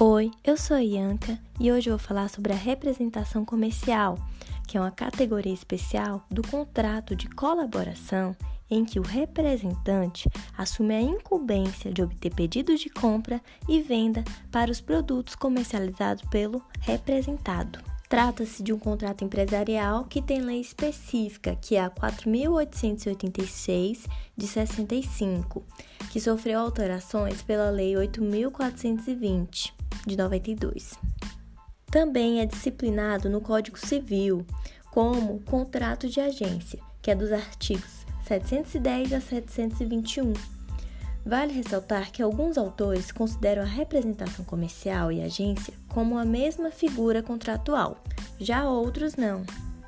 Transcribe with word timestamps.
Oi, 0.00 0.32
eu 0.42 0.56
sou 0.56 0.76
a 0.76 0.80
Ianca 0.80 1.38
e 1.60 1.70
hoje 1.70 1.88
vou 1.88 2.00
falar 2.00 2.28
sobre 2.28 2.52
a 2.52 2.56
representação 2.56 3.44
comercial, 3.44 4.18
que 4.66 4.76
é 4.76 4.80
uma 4.80 4.90
categoria 4.90 5.54
especial 5.54 6.26
do 6.28 6.42
contrato 6.42 7.14
de 7.14 7.28
colaboração 7.28 8.34
em 8.68 8.84
que 8.84 8.98
o 8.98 9.04
representante 9.04 10.28
assume 10.58 10.96
a 10.96 11.00
incumbência 11.00 11.92
de 11.92 12.02
obter 12.02 12.34
pedidos 12.34 12.80
de 12.80 12.90
compra 12.90 13.40
e 13.68 13.80
venda 13.80 14.24
para 14.50 14.68
os 14.68 14.80
produtos 14.80 15.36
comercializados 15.36 16.24
pelo 16.28 16.60
representado. 16.80 17.93
Trata-se 18.08 18.62
de 18.62 18.72
um 18.72 18.78
contrato 18.78 19.24
empresarial 19.24 20.04
que 20.04 20.22
tem 20.22 20.40
lei 20.40 20.60
específica, 20.60 21.56
que 21.56 21.74
é 21.76 21.82
a 21.82 21.90
4886 21.90 24.06
de 24.36 24.46
65, 24.46 25.64
que 26.10 26.20
sofreu 26.20 26.60
alterações 26.60 27.42
pela 27.42 27.70
lei 27.70 27.96
8420 27.96 29.74
de 30.06 30.16
92. 30.16 30.94
Também 31.86 32.40
é 32.40 32.46
disciplinado 32.46 33.30
no 33.30 33.40
Código 33.40 33.78
Civil 33.78 34.44
como 34.90 35.40
contrato 35.40 36.08
de 36.08 36.20
agência, 36.20 36.78
que 37.00 37.10
é 37.10 37.14
dos 37.14 37.32
artigos 37.32 38.04
710 38.26 39.12
a 39.12 39.20
721. 39.20 40.32
Vale 41.24 41.52
ressaltar 41.52 42.12
que 42.12 42.22
alguns 42.22 42.58
autores 42.58 43.10
consideram 43.10 43.62
a 43.62 43.66
representação 43.66 44.44
comercial 44.44 45.10
e 45.10 45.22
agência 45.22 45.72
como 45.88 46.18
a 46.18 46.24
mesma 46.24 46.70
figura 46.70 47.22
contratual, 47.22 48.02
já 48.38 48.68
outros 48.68 49.16
não. 49.16 49.42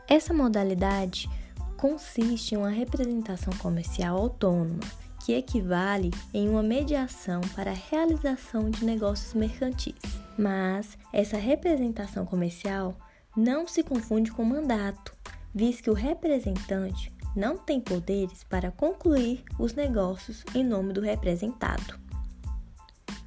Essa 0.09 0.33
modalidade 0.33 1.29
consiste 1.77 2.55
em 2.55 2.59
uma 2.59 2.71
representação 2.71 3.53
comercial 3.59 4.17
autônoma, 4.17 4.81
que 5.25 5.35
equivale 5.35 6.11
em 6.33 6.49
uma 6.49 6.63
mediação 6.63 7.41
para 7.55 7.73
a 7.73 7.75
realização 7.75 8.71
de 8.71 8.85
negócios 8.85 9.35
mercantis. 9.35 9.95
Mas 10.39 10.97
essa 11.13 11.37
representação 11.37 12.25
comercial 12.25 12.97
não 13.37 13.67
se 13.67 13.83
confunde 13.83 14.31
com 14.31 14.45
mandato, 14.45 15.13
visto 15.53 15.83
que 15.83 15.91
o 15.91 15.95
representante 15.95 17.13
não 17.37 17.59
tem 17.59 17.79
poderes 17.79 18.43
para 18.45 18.71
concluir 18.73 19.45
os 19.59 19.75
negócios 19.75 20.43
em 20.55 20.65
nome 20.65 20.95
do 20.95 21.03
representado. 21.03 21.99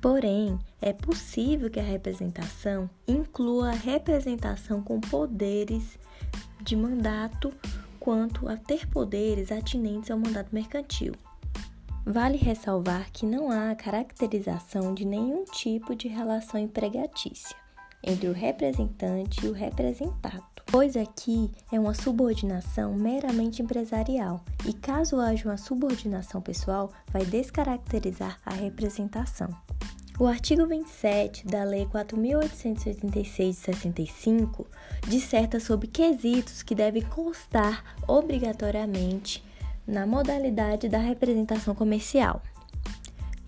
Porém, 0.02 0.57
é 0.81 0.91
possível 0.91 1.69
que 1.69 1.79
a 1.79 1.83
representação 1.83 2.89
inclua 3.07 3.69
a 3.69 3.75
representação 3.75 4.81
com 4.81 4.99
poderes 4.99 5.99
de 6.61 6.75
mandato 6.75 7.53
quanto 7.99 8.49
a 8.49 8.57
ter 8.57 8.87
poderes 8.87 9.52
atinentes 9.52 10.09
ao 10.09 10.17
mandato 10.17 10.49
mercantil. 10.52 11.13
Vale 12.05 12.37
ressalvar 12.37 13.11
que 13.11 13.25
não 13.25 13.52
há 13.52 13.75
caracterização 13.75 14.95
de 14.95 15.05
nenhum 15.05 15.43
tipo 15.43 15.95
de 15.95 16.07
relação 16.07 16.59
empregatícia 16.59 17.55
entre 18.03 18.28
o 18.28 18.33
representante 18.33 19.45
e 19.45 19.50
o 19.50 19.53
representado, 19.53 20.44
pois 20.66 20.95
aqui 20.95 21.52
é 21.72 21.80
uma 21.80 21.94
subordinação 21.94 22.94
meramente 22.94 23.61
empresarial. 23.61 24.44
E, 24.66 24.73
caso 24.73 25.19
haja 25.19 25.50
uma 25.50 25.58
subordinação 25.58 26.42
pessoal, 26.42 26.92
vai 27.11 27.25
descaracterizar 27.25 28.39
a 28.45 28.53
representação. 28.53 29.50
O 30.20 30.27
artigo 30.27 30.67
27 30.67 31.47
da 31.47 31.64
Lei 31.64 31.86
4.886 31.86 33.47
de 33.47 33.53
65 33.53 34.67
disserta 35.08 35.61
sobre 35.61 35.88
quesitos 35.88 36.61
que 36.61 36.75
devem 36.75 37.02
constar 37.03 37.95
obrigatoriamente 38.05 39.42
na 39.88 40.05
modalidade 40.05 40.89
da 40.89 41.00
representação 41.00 41.73
comercial, 41.73 42.44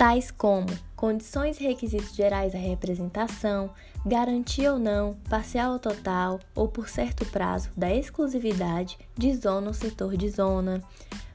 tais 0.01 0.31
como 0.31 0.65
condições 0.95 1.59
e 1.59 1.63
requisitos 1.63 2.15
gerais 2.15 2.53
da 2.53 2.57
representação, 2.57 3.69
garantia 4.03 4.73
ou 4.73 4.79
não, 4.79 5.13
parcial 5.29 5.73
ou 5.73 5.79
total, 5.79 6.39
ou 6.55 6.67
por 6.67 6.89
certo 6.89 7.23
prazo 7.27 7.69
da 7.77 7.93
exclusividade 7.93 8.97
de 9.15 9.31
zona 9.35 9.67
ou 9.67 9.75
setor 9.75 10.17
de 10.17 10.27
zona, 10.27 10.81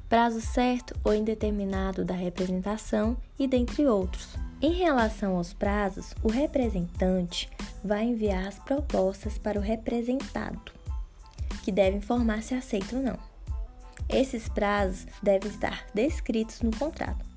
prazo 0.08 0.40
certo 0.40 0.98
ou 1.04 1.14
indeterminado 1.14 2.04
da 2.04 2.14
representação 2.14 3.16
e 3.38 3.46
dentre 3.46 3.86
outros. 3.86 4.34
Em 4.60 4.72
relação 4.72 5.36
aos 5.36 5.52
prazos, 5.52 6.12
o 6.20 6.28
representante 6.28 7.48
vai 7.84 8.02
enviar 8.02 8.48
as 8.48 8.58
propostas 8.58 9.38
para 9.38 9.60
o 9.60 9.62
representado, 9.62 10.72
que 11.62 11.70
deve 11.70 11.98
informar 11.98 12.42
se 12.42 12.52
aceita 12.52 12.96
ou 12.96 13.02
não. 13.02 13.18
Esses 14.08 14.48
prazos 14.48 15.06
devem 15.22 15.52
estar 15.52 15.86
descritos 15.94 16.62
no 16.62 16.76
contrato. 16.76 17.35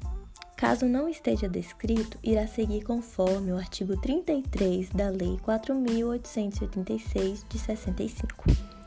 Caso 0.59 0.85
não 0.87 1.07
esteja 1.07 1.47
descrito, 1.47 2.19
irá 2.21 2.45
seguir 2.45 2.83
conforme 2.83 3.53
o 3.53 3.57
artigo 3.57 3.95
33 3.95 4.89
da 4.89 5.07
Lei 5.07 5.37
4.886 5.37 7.45
de 7.47 7.57
65. 7.57 8.78